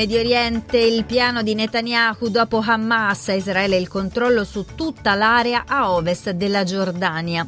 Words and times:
Medio 0.00 0.20
Oriente, 0.20 0.78
il 0.78 1.04
piano 1.04 1.42
di 1.42 1.54
Netanyahu 1.54 2.30
dopo 2.30 2.62
Hamas 2.64 3.28
a 3.28 3.34
Israele 3.34 3.76
il 3.76 3.86
controllo 3.86 4.44
su 4.44 4.64
tutta 4.74 5.14
l'area 5.14 5.64
a 5.66 5.92
ovest 5.92 6.30
della 6.30 6.64
Giordania. 6.64 7.46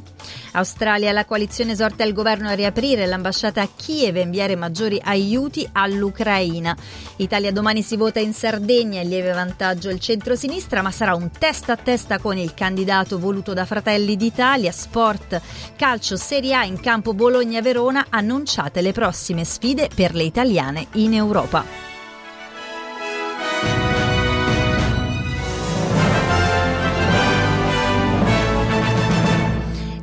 Australia, 0.52 1.12
la 1.12 1.24
coalizione 1.24 1.72
esorta 1.72 2.04
il 2.04 2.12
governo 2.12 2.50
a 2.50 2.52
riaprire 2.52 3.06
l'ambasciata 3.06 3.62
a 3.62 3.68
Kiev 3.74 4.16
e 4.16 4.20
inviare 4.20 4.54
maggiori 4.54 5.00
aiuti 5.02 5.66
all'Ucraina. 5.72 6.76
Italia 7.16 7.52
domani 7.52 7.80
si 7.80 7.96
vota 7.96 8.20
in 8.20 8.34
Sardegna, 8.34 9.00
in 9.00 9.08
lieve 9.08 9.32
vantaggio 9.32 9.88
il 9.88 9.98
centro-sinistra, 9.98 10.82
ma 10.82 10.90
sarà 10.90 11.14
un 11.14 11.30
testa 11.30 11.72
a 11.72 11.76
testa 11.76 12.18
con 12.18 12.36
il 12.36 12.52
candidato 12.52 13.18
voluto 13.18 13.54
da 13.54 13.64
Fratelli 13.64 14.14
d'Italia. 14.14 14.72
Sport, 14.72 15.40
calcio 15.74 16.18
Serie 16.18 16.54
A 16.54 16.64
in 16.66 16.78
campo 16.80 17.14
Bologna-Verona, 17.14 18.08
annunciate 18.10 18.82
le 18.82 18.92
prossime 18.92 19.42
sfide 19.42 19.88
per 19.94 20.14
le 20.14 20.24
italiane 20.24 20.88
in 20.96 21.14
Europa. 21.14 21.91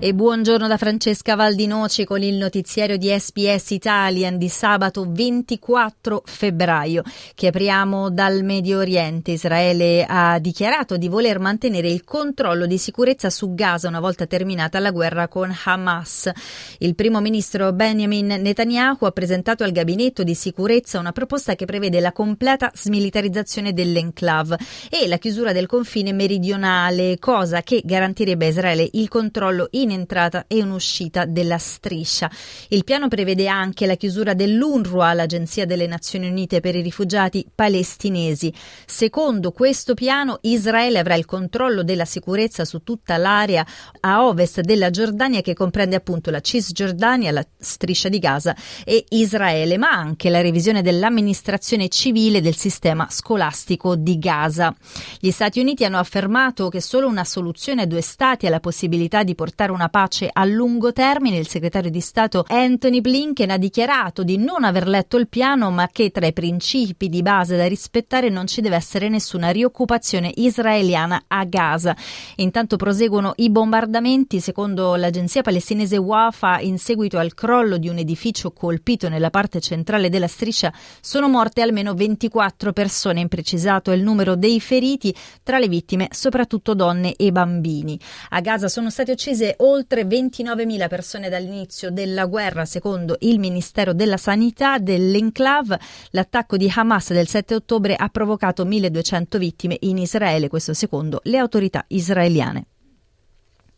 E 0.01 0.13
buongiorno 0.13 0.65
da 0.69 0.77
Francesca 0.77 1.35
Valdinoci 1.35 2.05
con 2.05 2.23
il 2.23 2.35
notiziario 2.35 2.95
di 2.95 3.09
SBS 3.09 3.71
Italian 3.71 4.37
di 4.37 4.47
sabato 4.47 5.05
24 5.05 6.21
febbraio 6.23 7.03
che 7.35 7.47
apriamo 7.47 8.09
dal 8.09 8.45
Medio 8.45 8.77
Oriente. 8.77 9.31
Israele 9.31 10.05
ha 10.07 10.39
dichiarato 10.39 10.95
di 10.95 11.09
voler 11.09 11.39
mantenere 11.39 11.89
il 11.89 12.05
controllo 12.05 12.65
di 12.65 12.77
sicurezza 12.77 13.29
su 13.29 13.53
Gaza 13.53 13.89
una 13.89 13.99
volta 13.99 14.25
terminata 14.25 14.79
la 14.79 14.91
guerra 14.91 15.27
con 15.27 15.53
Hamas. 15.65 16.31
Il 16.77 16.95
primo 16.95 17.19
ministro 17.19 17.73
Benjamin 17.73 18.27
Netanyahu 18.39 19.03
ha 19.03 19.11
presentato 19.11 19.65
al 19.65 19.73
gabinetto 19.73 20.23
di 20.23 20.33
sicurezza 20.33 20.97
una 20.97 21.11
proposta 21.11 21.55
che 21.55 21.65
prevede 21.65 21.99
la 21.99 22.13
completa 22.13 22.71
smilitarizzazione 22.73 23.73
dell'enclave 23.73 24.57
e 24.89 25.09
la 25.09 25.17
chiusura 25.17 25.51
del 25.51 25.67
confine 25.67 26.13
meridionale, 26.13 27.19
cosa 27.19 27.63
che 27.63 27.81
garantirebbe 27.83 28.45
a 28.45 28.49
Israele 28.49 28.87
il 28.93 29.09
controllo 29.09 29.67
in 29.71 29.87
un'entrata 29.89 30.45
e 30.47 30.61
un'uscita 30.61 31.25
della 31.25 31.57
striscia. 31.57 32.29
Il 32.69 32.83
piano 32.83 33.07
prevede 33.07 33.47
anche 33.47 33.85
la 33.85 33.95
chiusura 33.95 34.33
dell'UNRWA, 34.33 35.13
l'Agenzia 35.13 35.65
delle 35.65 35.87
Nazioni 35.87 36.27
Unite 36.29 36.59
per 36.59 36.75
i 36.75 36.81
rifugiati 36.81 37.45
palestinesi. 37.53 38.53
Secondo 38.85 39.51
questo 39.51 39.93
piano, 39.93 40.37
Israele 40.41 40.99
avrà 40.99 41.15
il 41.15 41.25
controllo 41.25 41.83
della 41.83 42.05
sicurezza 42.05 42.65
su 42.65 42.83
tutta 42.83 43.17
l'area 43.17 43.65
a 44.01 44.25
ovest 44.25 44.61
della 44.61 44.89
Giordania 44.89 45.41
che 45.41 45.53
comprende 45.53 45.95
appunto 45.95 46.29
la 46.29 46.41
Cisgiordania, 46.41 47.31
la 47.31 47.45
striscia 47.57 48.09
di 48.09 48.19
Gaza 48.19 48.55
e 48.85 49.03
Israele, 49.09 49.77
ma 49.77 49.89
anche 49.89 50.29
la 50.29 50.41
revisione 50.41 50.81
dell'amministrazione 50.81 51.89
civile 51.89 52.41
del 52.41 52.55
sistema 52.55 53.07
scolastico 53.09 53.95
di 53.95 54.17
Gaza. 54.19 54.75
Gli 55.19 55.31
Stati 55.31 55.59
Uniti 55.59 55.85
hanno 55.85 55.97
affermato 55.97 56.69
che 56.69 56.81
solo 56.81 57.07
una 57.07 57.23
soluzione 57.23 57.83
a 57.83 57.85
due 57.85 58.01
stati 58.01 58.45
ha 58.45 58.49
la 58.49 58.59
possibilità 58.59 59.23
di 59.23 59.35
portare 59.35 59.71
una 59.71 59.78
pace 59.87 60.29
a 60.29 60.43
lungo 60.43 60.91
termine. 60.91 61.37
Il 61.37 61.47
segretario 61.47 61.89
di 61.89 62.01
Stato 62.01 62.43
Anthony 62.45 62.99
Blinken 62.99 63.51
ha 63.51 63.57
dichiarato 63.57 64.23
di 64.23 64.37
non 64.37 64.65
aver 64.65 64.87
letto 64.87 65.15
il 65.15 65.29
piano, 65.29 65.71
ma 65.71 65.87
che 65.89 66.11
tra 66.11 66.27
i 66.27 66.33
principi 66.33 67.07
di 67.07 67.21
base 67.21 67.55
da 67.55 67.67
rispettare 67.67 68.27
non 68.27 68.47
ci 68.47 68.59
deve 68.59 68.75
essere 68.75 69.07
nessuna 69.07 69.51
rioccupazione 69.51 70.31
israeliana 70.35 71.23
a 71.27 71.45
Gaza. 71.45 71.95
Intanto 72.37 72.75
proseguono 72.75 73.33
i 73.37 73.49
bombardamenti. 73.49 74.41
Secondo 74.41 74.95
l'agenzia 74.95 75.41
palestinese 75.41 75.95
Wafa, 75.95 76.59
in 76.59 76.77
seguito 76.77 77.17
al 77.17 77.33
crollo 77.33 77.77
di 77.77 77.87
un 77.87 77.99
edificio 77.99 78.51
colpito 78.51 79.07
nella 79.07 79.29
parte 79.29 79.61
centrale 79.61 80.09
della 80.09 80.27
striscia, 80.27 80.73
sono 80.99 81.29
morte 81.29 81.61
almeno 81.61 81.93
24 81.93 82.73
persone. 82.73 83.21
Imprecisato 83.21 83.91
è 83.91 83.95
il 83.95 84.01
numero 84.01 84.35
dei 84.35 84.59
feriti, 84.59 85.15
tra 85.43 85.59
le 85.59 85.67
vittime 85.67 86.07
soprattutto 86.11 86.73
donne 86.73 87.15
e 87.15 87.31
bambini. 87.31 87.99
A 88.29 88.41
Gaza 88.41 88.67
sono 88.67 88.89
state 88.89 89.11
uccise 89.11 89.55
oltre 89.69 90.03
29.000 90.03 90.87
persone 90.87 91.29
dall'inizio 91.29 91.91
della 91.91 92.25
guerra, 92.25 92.65
secondo 92.65 93.15
il 93.19 93.39
Ministero 93.39 93.93
della 93.93 94.17
Sanità 94.17 94.79
dell'Enclave. 94.79 95.79
L'attacco 96.11 96.57
di 96.57 96.71
Hamas 96.73 97.13
del 97.13 97.27
7 97.27 97.55
ottobre 97.55 97.95
ha 97.95 98.09
provocato 98.09 98.65
1.200 98.65 99.37
vittime 99.37 99.77
in 99.81 99.97
Israele, 99.97 100.47
questo 100.47 100.73
secondo 100.73 101.19
le 101.23 101.37
autorità 101.37 101.85
israeliane. 101.87 102.65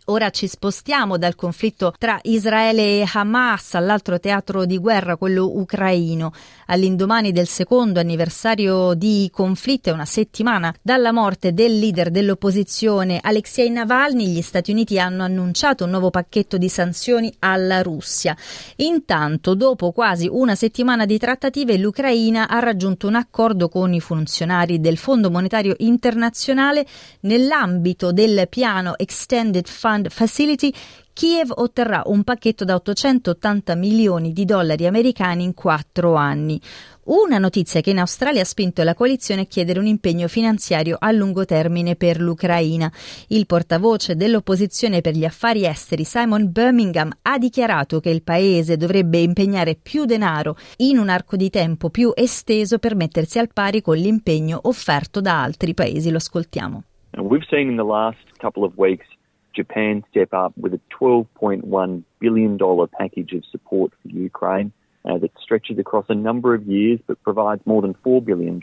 Ora 0.05 0.31
ci 0.31 0.47
spostiamo 0.47 1.19
dal 1.19 1.35
conflitto 1.35 1.93
tra 1.95 2.17
Israele 2.23 3.01
e 3.01 3.09
Hamas 3.13 3.75
all'altro 3.75 4.19
teatro 4.19 4.65
di 4.65 4.79
guerra, 4.79 5.15
quello 5.15 5.45
ucraino. 5.59 6.33
All'indomani 6.67 7.31
del 7.31 7.45
secondo 7.45 7.99
anniversario 7.99 8.95
di 8.95 9.29
conflitto 9.31 9.89
e 9.89 9.91
una 9.91 10.05
settimana 10.05 10.73
dalla 10.81 11.11
morte 11.11 11.53
del 11.53 11.77
leader 11.77 12.09
dell'opposizione 12.09 13.19
Alexei 13.21 13.69
Navalny, 13.69 14.25
gli 14.25 14.41
Stati 14.41 14.71
Uniti 14.71 14.97
hanno 14.97 15.21
annunciato 15.21 15.83
un 15.83 15.91
nuovo 15.91 16.09
pacchetto 16.09 16.57
di 16.57 16.67
sanzioni 16.67 17.31
alla 17.37 17.83
Russia. 17.83 18.35
Intanto, 18.77 19.53
dopo 19.53 19.91
quasi 19.91 20.27
una 20.27 20.55
settimana 20.55 21.05
di 21.05 21.19
trattative, 21.19 21.77
l'Ucraina 21.77 22.47
ha 22.47 22.57
raggiunto 22.57 23.07
un 23.07 23.15
accordo 23.15 23.69
con 23.69 23.93
i 23.93 23.99
funzionari 23.99 24.79
del 24.79 24.97
Fondo 24.97 25.29
Monetario 25.29 25.75
Internazionale 25.77 26.87
nell'ambito 27.21 28.11
del 28.11 28.47
piano 28.49 28.97
Extended 28.97 29.67
Fund 29.67 29.89
Fund 29.91 30.09
Facility, 30.09 30.71
Kiev 31.11 31.51
otterrà 31.53 32.03
un 32.05 32.23
pacchetto 32.23 32.63
da 32.63 32.75
880 32.75 33.75
milioni 33.75 34.31
di 34.31 34.45
dollari 34.45 34.87
americani 34.87 35.43
in 35.43 35.53
quattro 35.53 36.15
anni. 36.15 36.57
Una 37.03 37.37
notizia 37.39 37.81
che 37.81 37.89
in 37.89 37.99
Australia 37.99 38.41
ha 38.41 38.45
spinto 38.45 38.83
la 38.83 38.93
coalizione 38.93 39.41
a 39.41 39.45
chiedere 39.45 39.79
un 39.79 39.87
impegno 39.87 40.29
finanziario 40.29 40.95
a 40.97 41.11
lungo 41.11 41.43
termine 41.43 41.97
per 41.97 42.21
l'Ucraina. 42.21 42.89
Il 43.27 43.47
portavoce 43.47 44.15
dell'opposizione 44.15 45.01
per 45.01 45.13
gli 45.13 45.25
affari 45.25 45.65
esteri 45.65 46.05
Simon 46.05 46.49
Birmingham 46.49 47.11
ha 47.23 47.37
dichiarato 47.37 47.99
che 47.99 48.11
il 48.11 48.23
paese 48.23 48.77
dovrebbe 48.77 49.17
impegnare 49.17 49.75
più 49.75 50.05
denaro 50.05 50.55
in 50.77 50.97
un 50.97 51.09
arco 51.09 51.35
di 51.35 51.49
tempo 51.49 51.89
più 51.89 52.13
esteso 52.15 52.79
per 52.79 52.95
mettersi 52.95 53.39
al 53.39 53.49
pari 53.51 53.81
con 53.81 53.97
l'impegno 53.97 54.57
offerto 54.63 55.19
da 55.19 55.41
altri 55.41 55.73
paesi. 55.73 56.09
Lo 56.09 56.17
ascoltiamo. 56.17 56.83
We've 57.17 57.45
seen 57.49 57.69
in 57.69 57.75
the 57.75 57.83
last 57.83 58.23
couple 58.39 58.63
of 58.63 58.71
weeks 58.77 59.05
Japan 59.53 60.03
step 60.11 60.33
up 60.33 60.57
with 60.57 60.73
a 60.73 60.79
$12.1 60.99 62.03
billion 62.19 62.59
package 62.97 63.33
of 63.33 63.43
support 63.51 63.91
for 64.01 64.09
Ukraine 64.09 64.71
uh, 65.05 65.17
that 65.17 65.31
stretches 65.41 65.77
across 65.79 66.05
a 66.09 66.15
number 66.15 66.53
of 66.53 66.67
years 66.67 66.99
but 67.07 67.21
provides 67.23 67.61
more 67.65 67.81
than 67.81 67.93
$4 68.05 68.23
billion 68.23 68.59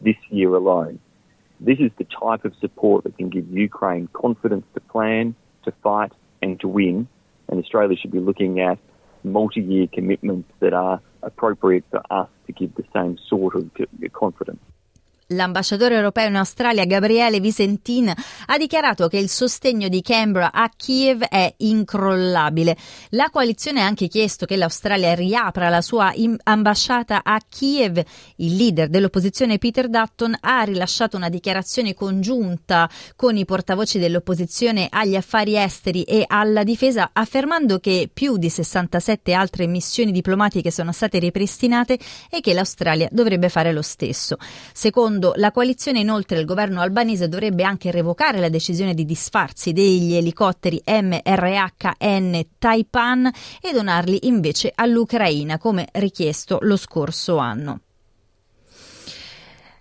this 0.00 0.16
year 0.30 0.54
alone. 0.54 0.98
This 1.60 1.78
is 1.80 1.90
the 1.98 2.04
type 2.04 2.44
of 2.44 2.54
support 2.60 3.04
that 3.04 3.18
can 3.18 3.30
give 3.30 3.48
Ukraine 3.50 4.08
confidence 4.12 4.64
to 4.74 4.80
plan, 4.80 5.34
to 5.64 5.72
fight, 5.82 6.12
and 6.40 6.58
to 6.60 6.68
win. 6.68 7.08
And 7.48 7.62
Australia 7.62 7.96
should 7.96 8.12
be 8.12 8.20
looking 8.20 8.60
at 8.60 8.78
multi 9.24 9.60
year 9.60 9.88
commitments 9.92 10.48
that 10.60 10.72
are 10.72 11.00
appropriate 11.22 11.84
for 11.90 12.00
us 12.10 12.28
to 12.46 12.52
give 12.52 12.74
the 12.76 12.84
same 12.94 13.18
sort 13.28 13.56
of 13.56 13.70
confidence. 14.12 14.60
L'ambasciatore 15.32 15.94
europeo 15.94 16.26
in 16.26 16.36
Australia 16.36 16.86
Gabriele 16.86 17.38
Visentin 17.38 18.10
ha 18.46 18.56
dichiarato 18.56 19.08
che 19.08 19.18
il 19.18 19.28
sostegno 19.28 19.88
di 19.88 20.00
Canberra 20.00 20.52
a 20.52 20.70
Kiev 20.74 21.22
è 21.22 21.52
incrollabile. 21.58 22.74
La 23.10 23.28
coalizione 23.28 23.82
ha 23.82 23.84
anche 23.84 24.08
chiesto 24.08 24.46
che 24.46 24.56
l'Australia 24.56 25.14
riapra 25.14 25.68
la 25.68 25.82
sua 25.82 26.14
ambasciata 26.44 27.20
a 27.22 27.38
Kiev. 27.46 28.02
Il 28.36 28.56
leader 28.56 28.88
dell'opposizione 28.88 29.58
Peter 29.58 29.90
Dutton 29.90 30.34
ha 30.40 30.62
rilasciato 30.62 31.18
una 31.18 31.28
dichiarazione 31.28 31.92
congiunta 31.92 32.88
con 33.14 33.36
i 33.36 33.44
portavoci 33.44 33.98
dell'opposizione 33.98 34.86
agli 34.90 35.14
affari 35.14 35.58
esteri 35.58 36.04
e 36.04 36.24
alla 36.26 36.64
difesa 36.64 37.10
affermando 37.12 37.80
che 37.80 38.08
più 38.10 38.38
di 38.38 38.48
67 38.48 39.34
altre 39.34 39.66
missioni 39.66 40.10
diplomatiche 40.10 40.70
sono 40.70 40.90
state 40.92 41.18
ripristinate 41.18 41.98
e 42.30 42.40
che 42.40 42.54
l'Australia 42.54 43.08
dovrebbe 43.12 43.50
fare 43.50 43.74
lo 43.74 43.82
stesso. 43.82 44.38
Secondo 44.72 45.16
Secondo 45.18 45.40
la 45.40 45.50
coalizione, 45.50 45.98
inoltre, 45.98 46.38
il 46.38 46.44
governo 46.44 46.80
albanese 46.80 47.26
dovrebbe 47.26 47.64
anche 47.64 47.90
revocare 47.90 48.38
la 48.38 48.48
decisione 48.48 48.94
di 48.94 49.04
disfarsi 49.04 49.72
degli 49.72 50.14
elicotteri 50.14 50.80
MRHN 50.86 52.40
Taipan 52.56 53.28
e 53.60 53.72
donarli 53.72 54.28
invece 54.28 54.70
all'Ucraina, 54.72 55.58
come 55.58 55.88
richiesto 55.94 56.58
lo 56.62 56.76
scorso 56.76 57.38
anno. 57.38 57.80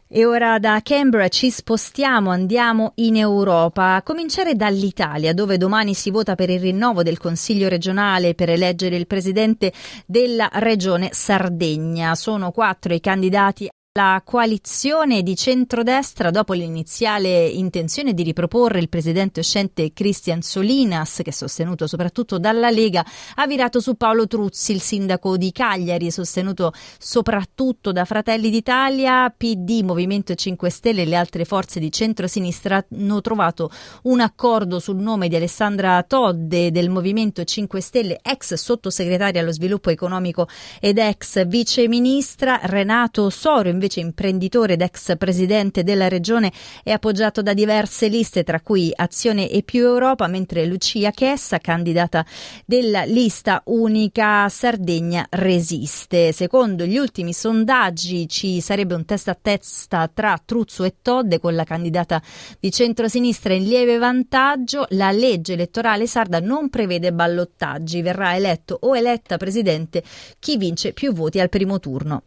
E 0.10 0.26
ora 0.26 0.58
da 0.58 0.80
Canberra 0.82 1.28
ci 1.28 1.52
spostiamo, 1.52 2.32
andiamo 2.32 2.94
in 2.96 3.18
Europa, 3.18 3.94
a 3.94 4.02
cominciare 4.02 4.56
dall'Italia, 4.56 5.36
dove 5.36 5.58
domani 5.58 5.94
si 5.94 6.10
vota 6.10 6.34
per 6.34 6.50
il 6.50 6.62
rinnovo 6.62 7.04
del 7.04 7.20
Consiglio 7.20 7.68
regionale 7.68 8.34
per 8.34 8.50
eleggere 8.50 8.96
il 8.96 9.06
presidente 9.06 9.72
della 10.08 10.50
regione 10.54 11.10
Sardegna. 11.12 12.16
Sono 12.16 12.50
quattro 12.50 12.96
i 12.96 13.00
candidati 13.00 13.70
La 13.98 14.22
coalizione 14.24 15.24
di 15.24 15.36
centrodestra, 15.36 16.30
dopo 16.30 16.54
l'iniziale 16.54 17.48
intenzione 17.48 18.14
di 18.14 18.22
riproporre 18.22 18.78
il 18.78 18.90
presidente 18.90 19.40
uscente 19.40 19.92
Cristian 19.92 20.44
Solinas, 20.44 21.22
che 21.24 21.32
è 21.32 21.34
sostenuto 21.34 21.88
soprattutto 21.88 22.38
dalla 22.38 22.70
Lega, 22.70 23.04
ha 23.34 23.48
virato 23.48 23.80
su 23.80 23.96
Paolo 23.96 24.28
Truzzi, 24.28 24.72
il 24.72 24.82
sindaco 24.82 25.36
di 25.36 25.52
Cagliari, 25.52 26.12
sostenuto 26.12 26.74
soprattutto 27.00 27.92
da 27.92 28.06
Fratelli 28.06 28.52
d'Italia, 28.52 29.34
PD, 29.36 29.82
Movimento 29.82 30.36
5 30.36 30.70
Stelle 30.70 31.02
e 31.02 31.06
le 31.06 31.16
altre 31.16 31.44
forze 31.44 31.80
di 31.80 31.92
centrosinistra 31.92 32.86
hanno 32.92 33.20
trovato 33.22 33.72
un 34.04 34.20
accordo 34.20 34.78
sul 34.78 34.98
nome 34.98 35.28
di 35.28 35.38
Alessandra 35.38 36.04
Todde 36.04 36.70
del 36.70 36.92
Movimento 36.92 37.44
5 37.44 37.82
Stelle, 37.82 38.20
ex 38.22 38.54
sottosegretaria 38.54 39.42
allo 39.42 39.52
sviluppo 39.52 39.90
economico 39.90 40.48
ed 40.80 41.00
ex 41.00 41.48
viceministra. 41.48 42.60
Renato 42.62 43.32
Soro, 43.32 43.70
invece 43.70 43.86
invece 43.88 44.02
imprenditore 44.02 44.74
ed 44.74 44.82
ex 44.82 45.18
presidente 45.18 45.84
della 45.84 46.08
regione, 46.08 46.52
è 46.84 46.92
appoggiato 46.92 47.42
da 47.42 47.54
diverse 47.54 48.08
liste, 48.08 48.44
tra 48.44 48.60
cui 48.60 48.92
Azione 48.94 49.50
e 49.50 49.64
Più 49.64 49.86
Europa, 49.86 50.28
mentre 50.28 50.66
Lucia 50.66 51.12
Chessa, 51.12 51.58
candidata 51.60 52.26
della 52.66 53.04
lista 53.04 53.62
unica 53.66 54.48
Sardegna, 54.50 55.26
resiste. 55.30 56.32
Secondo 56.34 56.86
gli 56.86 56.98
ultimi 56.98 57.34
sondaggi 57.34 58.28
ci 58.28 58.60
sarebbe 58.62 58.94
un 58.94 59.06
testa 59.06 59.32
a 59.32 59.38
testa 59.42 60.10
tra 60.14 60.40
Truzzo 60.44 60.84
e 60.84 60.96
Todde 61.02 61.40
con 61.40 61.56
la 61.56 61.64
candidata 61.64 62.22
di 62.60 62.72
centrosinistra 62.72 63.54
in 63.54 63.64
lieve 63.64 63.98
vantaggio. 63.98 64.86
La 64.90 65.12
legge 65.12 65.54
elettorale 65.54 66.08
sarda 66.08 66.40
non 66.40 66.70
prevede 66.70 67.14
ballottaggi, 67.14 68.02
verrà 68.02 68.36
eletto 68.36 68.78
o 68.82 68.96
eletta 68.96 69.38
presidente 69.38 70.04
chi 70.40 70.58
vince 70.58 70.92
più 70.94 71.14
voti 71.14 71.40
al 71.40 71.50
primo 71.50 71.80
turno. 71.80 72.24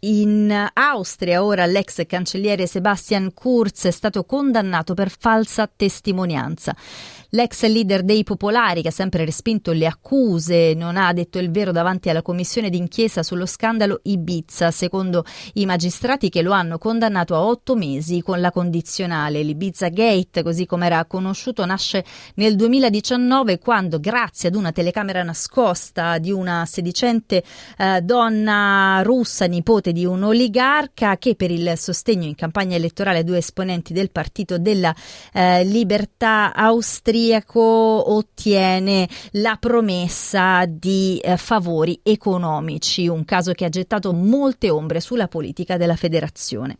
In 0.00 0.70
Austria 0.74 1.42
ora 1.42 1.64
l'ex 1.64 2.04
cancelliere 2.06 2.66
Sebastian 2.66 3.32
Kurz 3.32 3.86
è 3.86 3.90
stato 3.90 4.24
condannato 4.24 4.92
per 4.92 5.10
falsa 5.10 5.70
testimonianza. 5.74 6.76
L'ex 7.30 7.66
leader 7.66 8.02
dei 8.02 8.22
Popolari, 8.22 8.82
che 8.82 8.88
ha 8.88 8.92
sempre 8.92 9.24
respinto 9.24 9.72
le 9.72 9.86
accuse, 9.86 10.74
non 10.74 10.96
ha 10.96 11.12
detto 11.12 11.38
il 11.38 11.50
vero 11.50 11.72
davanti 11.72 12.08
alla 12.08 12.22
commissione 12.22 12.70
d'inchiesta 12.70 13.22
sullo 13.22 13.46
scandalo 13.46 14.00
Ibiza, 14.04 14.70
secondo 14.70 15.24
i 15.54 15.66
magistrati 15.66 16.28
che 16.28 16.42
lo 16.42 16.52
hanno 16.52 16.78
condannato 16.78 17.34
a 17.34 17.42
otto 17.42 17.74
mesi 17.74 18.22
con 18.22 18.40
la 18.40 18.52
condizionale. 18.52 19.42
L'Ibiza 19.42 19.88
Gate, 19.88 20.42
così 20.42 20.66
come 20.66 20.86
era 20.86 21.04
conosciuto, 21.04 21.64
nasce 21.64 22.04
nel 22.36 22.54
2019 22.54 23.58
quando, 23.58 23.98
grazie 23.98 24.48
ad 24.48 24.54
una 24.54 24.70
telecamera 24.70 25.22
nascosta 25.24 26.18
di 26.18 26.30
una 26.30 26.64
sedicente 26.64 27.42
eh, 27.76 28.00
donna 28.02 29.00
russa, 29.02 29.46
nipote 29.46 29.92
di 29.96 30.04
un 30.04 30.24
oligarca, 30.24 31.16
che 31.16 31.36
per 31.36 31.50
il 31.50 31.72
sostegno 31.76 32.26
in 32.26 32.34
campagna 32.34 32.76
elettorale 32.76 33.20
a 33.20 33.22
due 33.22 33.38
esponenti 33.38 33.94
del 33.94 34.10
Partito 34.10 34.58
della 34.58 34.94
eh, 35.32 35.64
Libertà 35.64 36.52
austriaco 36.54 37.62
ottiene 38.12 39.08
la 39.32 39.56
promessa 39.58 40.66
di 40.66 41.18
eh, 41.24 41.38
favori 41.38 41.98
economici, 42.02 43.08
un 43.08 43.24
caso 43.24 43.52
che 43.52 43.64
ha 43.64 43.70
gettato 43.70 44.12
molte 44.12 44.68
ombre 44.68 45.00
sulla 45.00 45.28
politica 45.28 45.78
della 45.78 45.96
federazione. 45.96 46.76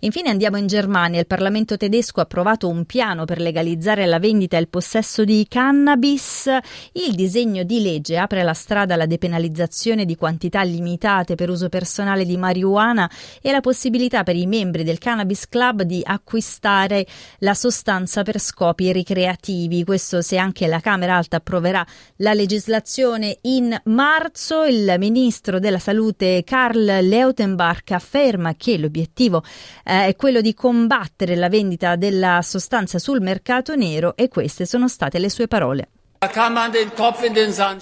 Infine 0.00 0.30
andiamo 0.30 0.56
in 0.56 0.66
Germania. 0.66 1.20
Il 1.20 1.26
Parlamento 1.26 1.76
tedesco 1.76 2.20
ha 2.20 2.24
approvato 2.24 2.68
un 2.68 2.84
piano 2.84 3.24
per 3.24 3.40
legalizzare 3.40 4.06
la 4.06 4.18
vendita 4.18 4.56
e 4.56 4.60
il 4.60 4.68
possesso 4.68 5.24
di 5.24 5.46
cannabis. 5.48 6.48
Il 6.92 7.14
disegno 7.14 7.62
di 7.62 7.80
legge 7.80 8.18
apre 8.18 8.42
la 8.42 8.52
strada 8.52 8.94
alla 8.94 9.06
depenalizzazione 9.06 10.04
di 10.04 10.16
quantità 10.16 10.62
limitate 10.62 11.34
per 11.34 11.48
uso 11.48 11.68
personale 11.68 12.24
di 12.24 12.36
marijuana 12.36 13.10
e 13.40 13.50
la 13.50 13.60
possibilità 13.60 14.22
per 14.22 14.36
i 14.36 14.46
membri 14.46 14.84
del 14.84 14.98
Cannabis 14.98 15.48
Club 15.48 15.82
di 15.82 16.02
acquistare 16.04 17.06
la 17.38 17.54
sostanza 17.54 18.22
per 18.22 18.38
scopi 18.38 18.92
ricreativi. 18.92 19.84
Questo 19.84 20.20
se 20.20 20.36
anche 20.36 20.66
la 20.66 20.80
Camera 20.80 21.16
Alta 21.16 21.36
approverà 21.36 21.84
la 22.16 22.34
legislazione 22.34 23.38
in 23.42 23.74
marzo. 23.84 24.64
Il 24.64 24.94
ministro 24.98 25.58
della 25.58 25.78
Salute 25.78 26.42
Karl 26.44 26.98
Leutenbach 27.00 27.90
afferma 27.92 28.54
che 28.56 28.76
l'obiettivo 28.76 29.42
eh, 29.84 30.06
è 30.06 30.16
quello 30.16 30.40
di 30.40 30.54
combattere 30.54 31.36
la 31.36 31.48
vendita 31.48 31.96
della 31.96 32.40
sostanza 32.42 32.98
sul 32.98 33.20
mercato 33.20 33.74
nero 33.74 34.16
e 34.16 34.28
queste 34.28 34.66
sono 34.66 34.88
state 34.88 35.18
le 35.18 35.30
sue 35.30 35.48
parole. 35.48 35.88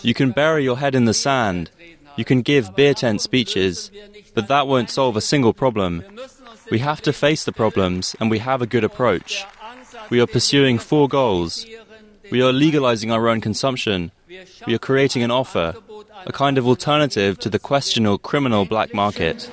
You 0.02 0.12
can 0.12 0.32
bury 0.32 0.64
your 0.64 0.78
head 0.78 0.94
in 0.94 1.04
the 1.04 1.12
sand. 1.12 1.70
You 2.16 2.24
can 2.24 2.42
give 2.42 2.70
beer 2.74 2.94
tent 2.94 3.20
speeches, 3.20 3.90
but 4.34 4.46
that 4.46 4.66
won't 4.66 4.88
solve 4.88 5.16
a 5.16 5.20
single 5.20 5.52
problem. 5.52 6.04
We 6.70 6.78
have 6.78 7.02
to 7.02 7.12
face 7.12 7.44
the 7.44 7.52
problems, 7.52 8.14
and 8.20 8.30
we 8.30 8.38
have 8.38 8.62
a 8.62 8.66
good 8.66 8.84
approach. 8.84 9.44
We 10.10 10.20
are 10.20 10.26
pursuing 10.26 10.78
four 10.78 11.08
goals. 11.08 11.66
We 12.30 12.42
are 12.42 12.52
legalizing 12.52 13.10
our 13.10 13.28
own 13.28 13.40
consumption. 13.40 14.12
We 14.66 14.74
are 14.74 14.78
creating 14.78 15.22
an 15.22 15.30
offer, 15.30 15.74
a 16.26 16.32
kind 16.32 16.56
of 16.56 16.66
alternative 16.66 17.38
to 17.40 17.50
the 17.50 17.58
questionable 17.58 18.18
criminal 18.18 18.64
black 18.64 18.94
market. 18.94 19.50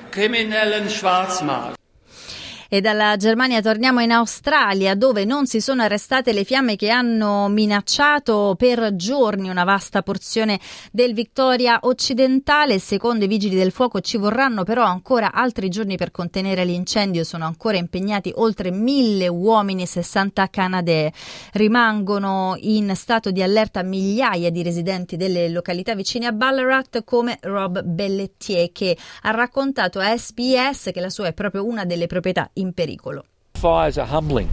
E 2.74 2.80
dalla 2.80 3.18
Germania 3.18 3.60
torniamo 3.60 4.00
in 4.00 4.12
Australia, 4.12 4.94
dove 4.94 5.26
non 5.26 5.44
si 5.44 5.60
sono 5.60 5.82
arrestate 5.82 6.32
le 6.32 6.42
fiamme 6.42 6.74
che 6.74 6.88
hanno 6.88 7.46
minacciato 7.48 8.54
per 8.56 8.96
giorni 8.96 9.50
una 9.50 9.64
vasta 9.64 10.00
porzione 10.00 10.58
del 10.90 11.12
Victoria 11.12 11.80
occidentale. 11.82 12.78
Secondo 12.78 13.26
i 13.26 13.28
vigili 13.28 13.56
del 13.56 13.72
fuoco 13.72 14.00
ci 14.00 14.16
vorranno 14.16 14.64
però 14.64 14.84
ancora 14.84 15.32
altri 15.32 15.68
giorni 15.68 15.98
per 15.98 16.10
contenere 16.12 16.64
l'incendio. 16.64 17.24
Sono 17.24 17.44
ancora 17.44 17.76
impegnati 17.76 18.32
oltre 18.36 18.70
mille 18.70 19.28
uomini 19.28 19.82
e 19.82 19.86
60 19.86 20.48
canadee. 20.48 21.12
Rimangono 21.52 22.54
in 22.58 22.96
stato 22.96 23.30
di 23.30 23.42
allerta 23.42 23.82
migliaia 23.82 24.48
di 24.48 24.62
residenti 24.62 25.18
delle 25.18 25.50
località 25.50 25.94
vicine 25.94 26.24
a 26.24 26.32
Ballarat, 26.32 27.04
come 27.04 27.36
Rob 27.42 27.82
Belletier, 27.82 28.72
che 28.72 28.96
ha 29.20 29.30
raccontato 29.30 29.98
a 29.98 30.16
SBS 30.16 30.88
che 30.90 31.00
la 31.02 31.10
sua 31.10 31.26
è 31.26 31.34
proprio 31.34 31.66
una 31.66 31.84
delle 31.84 32.06
proprietà 32.06 32.48
in 32.62 32.72
pericolo. 32.72 33.24
Fires 33.54 33.98
are 33.98 34.06
humbling. 34.06 34.48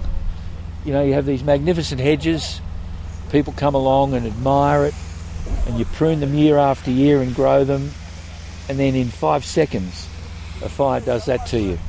You 0.86 0.94
know, 0.94 1.04
you 1.04 1.14
have 1.14 1.26
these 1.26 1.44
magnificent 1.44 2.02
hedges, 2.02 2.60
people 3.32 3.54
come 3.54 3.76
along 3.76 4.14
and 4.14 4.26
admire 4.26 4.86
it, 4.86 4.96
and 5.68 5.78
you 5.78 5.86
prune 5.86 6.20
them 6.20 6.34
year 6.34 6.58
after 6.58 6.92
year 6.92 7.22
and 7.22 7.34
grow 7.34 7.64
them, 7.64 7.92
and 8.68 8.78
then 8.78 8.96
in 8.96 9.08
five 9.08 9.46
seconds, 9.46 10.08
a 10.64 10.70
fire 10.70 11.00
does 11.00 11.26
that 11.26 11.46
to 11.48 11.60
you. 11.60 11.80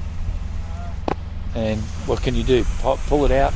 And 1.55 1.81
what 2.07 2.23
can 2.23 2.35
you 2.35 2.45
do? 2.45 2.65
Pull 2.83 3.25
it 3.25 3.33
out, 3.33 3.53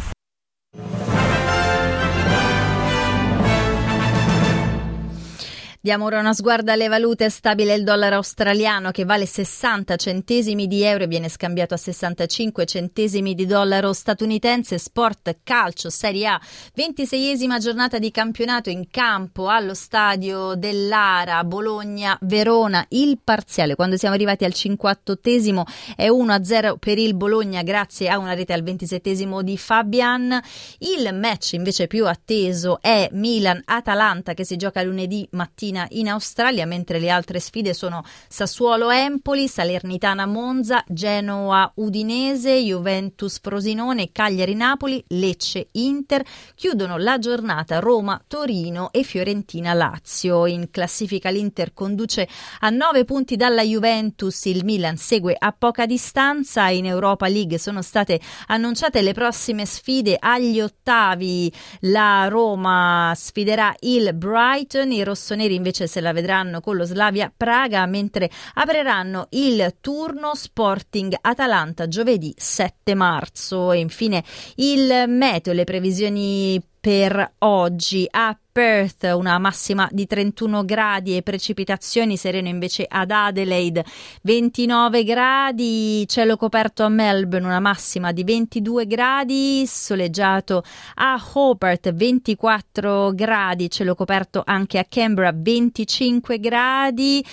Diamo 5.84 6.06
ora 6.06 6.18
una 6.18 6.32
sguarda 6.32 6.72
alle 6.72 6.88
valute. 6.88 7.28
Stabile 7.28 7.74
il 7.74 7.84
dollaro 7.84 8.14
australiano 8.14 8.90
che 8.90 9.04
vale 9.04 9.26
60 9.26 9.96
centesimi 9.96 10.66
di 10.66 10.82
euro 10.82 11.04
e 11.04 11.06
viene 11.06 11.28
scambiato 11.28 11.74
a 11.74 11.76
65 11.76 12.64
centesimi 12.64 13.34
di 13.34 13.44
dollaro 13.44 13.92
statunitense. 13.92 14.78
Sport 14.78 15.40
calcio 15.44 15.90
Serie 15.90 16.28
A, 16.28 16.40
26esima 16.74 17.58
giornata 17.58 17.98
di 17.98 18.10
campionato 18.10 18.70
in 18.70 18.88
campo 18.90 19.50
allo 19.50 19.74
stadio 19.74 20.54
dell'Ara, 20.54 21.44
Bologna-Verona. 21.44 22.86
Il 22.88 23.18
parziale 23.22 23.74
quando 23.74 23.98
siamo 23.98 24.14
arrivati 24.14 24.46
al 24.46 24.54
58esimo 24.56 25.64
è 25.96 26.08
1-0 26.08 26.78
per 26.78 26.96
il 26.96 27.14
Bologna 27.14 27.62
grazie 27.62 28.08
a 28.08 28.16
una 28.16 28.32
rete 28.32 28.54
al 28.54 28.62
27esimo 28.62 29.42
di 29.42 29.58
Fabian. 29.58 30.40
Il 30.78 31.10
match 31.12 31.52
invece 31.52 31.88
più 31.88 32.06
atteso 32.06 32.78
è 32.80 33.06
Milan-Atalanta 33.12 34.32
che 34.32 34.46
si 34.46 34.56
gioca 34.56 34.82
lunedì 34.82 35.28
mattina 35.32 35.72
mattina 35.75 35.87
in 35.90 36.09
Australia, 36.09 36.64
mentre 36.66 36.99
le 36.99 37.11
altre 37.11 37.40
sfide 37.40 37.75
sono 37.75 38.04
Sassuolo-Empoli, 38.28 39.49
Salernitana-Monza, 39.49 40.85
Genoa-Udinese, 40.87 42.54
Juventus-Frosinone, 42.54 44.12
Cagliari-Napoli, 44.12 45.04
Lecce-Inter. 45.09 46.25
Chiudono 46.54 46.97
la 46.97 47.19
giornata 47.19 47.81
Roma-Torino 47.81 48.93
e 48.93 49.02
Fiorentina-Lazio. 49.02 50.47
In 50.47 50.71
classifica 50.71 51.31
l'Inter 51.31 51.73
conduce 51.75 52.28
a 52.61 52.71
9 52.71 53.04
punti 53.04 53.37
dalla 53.37 53.62
Juventus, 53.62 54.45
il 54.45 54.64
Milan 54.64 54.97
segue 54.97 55.35
a 55.37 55.54
poca 55.57 55.87
distanza. 55.87 56.69
In 56.69 56.87
Europa 56.87 57.26
League 57.26 57.59
sono 57.59 57.83
state 57.83 58.21
annunciate 58.47 59.02
le 59.02 59.12
prossime 59.12 59.66
sfide 59.66 60.16
agli 60.19 60.61
ottavi. 60.61 61.52
La 61.81 62.28
Roma 62.28 63.12
sfiderà 63.16 63.75
il 63.81 64.14
Brighton, 64.14 64.93
i 64.93 65.02
rossoneri 65.02 65.54
invece 65.64 65.87
se 65.87 66.02
la 66.02 66.12
vedranno 66.12 66.61
con 66.61 66.76
lo 66.76 66.85
Slavia 66.85 67.33
Praga, 67.35 67.87
mentre 67.87 68.30
apriranno 68.54 69.28
il 69.30 69.76
turno 69.80 70.35
Sporting 70.35 71.16
Atalanta 71.23 71.88
giovedì 71.88 72.35
7 72.37 72.94
marzo. 72.94 73.73
E 73.73 73.78
infine 73.78 74.23
il 74.56 75.04
meteo, 75.09 75.54
le 75.54 75.64
previsioni 75.64 76.62
per 76.84 77.36
oggi. 77.38 78.06
A 78.10 78.38
Perth 78.52 79.10
una 79.14 79.38
massima 79.38 79.88
di 79.90 80.06
31 80.06 80.64
gradi 80.64 81.16
e 81.16 81.22
precipitazioni, 81.22 82.18
sereno 82.18 82.46
invece 82.46 82.86
ad 82.86 83.10
Adelaide 83.10 83.84
29 84.22 85.02
gradi, 85.02 86.06
cielo 86.06 86.36
coperto 86.36 86.84
a 86.84 86.88
Melbourne 86.88 87.48
una 87.48 87.58
massima 87.58 88.12
di 88.12 88.22
22 88.22 88.86
gradi, 88.86 89.64
soleggiato 89.66 90.62
a 90.96 91.20
Hobart 91.32 91.90
24 91.90 93.12
gradi, 93.14 93.70
cielo 93.70 93.94
coperto 93.94 94.42
anche 94.44 94.78
a 94.78 94.84
Canberra 94.86 95.32
25 95.34 96.38
gradi. 96.38 97.24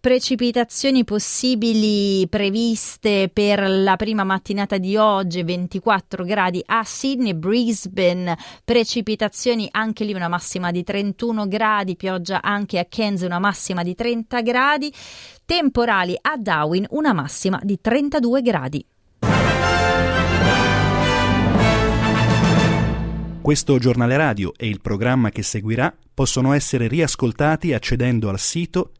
Precipitazioni 0.00 1.04
possibili 1.04 2.26
previste 2.26 3.28
per 3.30 3.68
la 3.68 3.96
prima 3.96 4.24
mattinata 4.24 4.78
di 4.78 4.96
oggi, 4.96 5.42
24 5.42 6.24
gradi 6.24 6.62
a 6.64 6.82
Sydney, 6.84 7.34
Brisbane, 7.34 8.34
precipitazioni 8.64 9.68
anche 9.70 10.04
lì 10.04 10.14
una 10.14 10.28
massima 10.28 10.70
di 10.70 10.84
31 10.84 11.46
gradi, 11.48 11.96
pioggia 11.96 12.40
anche 12.40 12.78
a 12.78 12.86
Cairns 12.88 13.20
una 13.20 13.38
massima 13.38 13.82
di 13.82 13.94
30 13.94 14.40
gradi, 14.40 14.90
temporali 15.44 16.16
a 16.18 16.38
Darwin 16.38 16.86
una 16.92 17.12
massima 17.12 17.60
di 17.62 17.78
32 17.78 18.40
gradi. 18.40 18.86
Questo 23.42 23.78
giornale 23.78 24.16
radio 24.16 24.54
e 24.56 24.66
il 24.66 24.80
programma 24.80 25.28
che 25.28 25.42
seguirà 25.42 25.94
possono 26.14 26.54
essere 26.54 26.88
riascoltati 26.88 27.74
accedendo 27.74 28.30
al 28.30 28.38
sito 28.38 28.92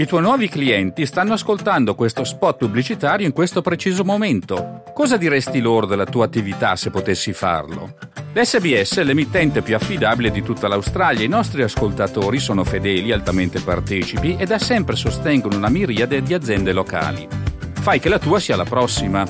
I 0.00 0.06
tuoi 0.06 0.22
nuovi 0.22 0.48
clienti 0.48 1.04
stanno 1.04 1.34
ascoltando 1.34 1.94
questo 1.94 2.24
spot 2.24 2.56
pubblicitario 2.56 3.26
in 3.26 3.34
questo 3.34 3.60
preciso 3.60 4.02
momento. 4.02 4.82
Cosa 4.94 5.18
diresti 5.18 5.60
loro 5.60 5.84
della 5.84 6.06
tua 6.06 6.24
attività 6.24 6.74
se 6.74 6.88
potessi 6.88 7.34
farlo? 7.34 7.98
L'SBS 8.32 8.96
è 8.96 9.04
l'emittente 9.04 9.60
più 9.60 9.74
affidabile 9.74 10.30
di 10.30 10.42
tutta 10.42 10.68
l'Australia. 10.68 11.22
I 11.22 11.28
nostri 11.28 11.62
ascoltatori 11.62 12.38
sono 12.38 12.64
fedeli, 12.64 13.12
altamente 13.12 13.60
partecipi 13.60 14.36
e 14.38 14.46
da 14.46 14.58
sempre 14.58 14.96
sostengono 14.96 15.58
una 15.58 15.68
miriade 15.68 16.22
di 16.22 16.32
aziende 16.32 16.72
locali. 16.72 17.28
Fai 17.74 18.00
che 18.00 18.08
la 18.08 18.18
tua 18.18 18.40
sia 18.40 18.56
la 18.56 18.64
prossima. 18.64 19.26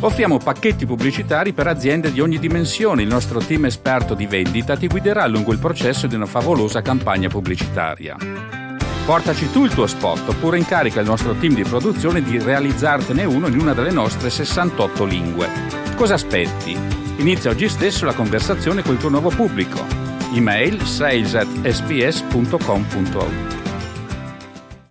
Offriamo 0.00 0.38
pacchetti 0.38 0.86
pubblicitari 0.86 1.52
per 1.52 1.66
aziende 1.66 2.10
di 2.10 2.22
ogni 2.22 2.38
dimensione. 2.38 3.02
Il 3.02 3.08
nostro 3.08 3.40
team 3.40 3.66
esperto 3.66 4.14
di 4.14 4.24
vendita 4.24 4.74
ti 4.74 4.86
guiderà 4.86 5.26
lungo 5.26 5.52
il 5.52 5.58
processo 5.58 6.06
di 6.06 6.14
una 6.14 6.24
favolosa 6.24 6.80
campagna 6.80 7.28
pubblicitaria. 7.28 8.43
Portaci 9.04 9.50
tu 9.50 9.64
il 9.64 9.74
tuo 9.74 9.86
spot 9.86 10.30
oppure 10.30 10.56
incarica 10.56 11.00
il 11.00 11.06
nostro 11.06 11.34
team 11.34 11.54
di 11.54 11.62
produzione 11.62 12.22
di 12.22 12.38
realizzartene 12.38 13.24
uno 13.24 13.48
in 13.48 13.60
una 13.60 13.74
delle 13.74 13.90
nostre 13.90 14.30
68 14.30 15.04
lingue. 15.04 15.48
Cosa 15.94 16.14
aspetti? 16.14 16.72
Inizia 17.18 17.50
oggi 17.50 17.68
stesso 17.68 18.06
la 18.06 18.14
conversazione 18.14 18.82
con 18.82 18.94
il 18.94 19.00
tuo 19.00 19.10
nuovo 19.10 19.28
pubblico. 19.28 19.84
Email 20.32 20.80
sales 20.86 21.34
at 21.34 21.46
sbs.com.au 21.68 23.53